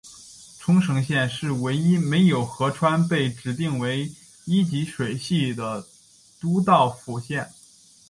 [0.57, 4.11] 冲绳县是唯一没有河川被指定为
[4.45, 5.85] 一级水系的
[6.39, 7.53] 都道府县。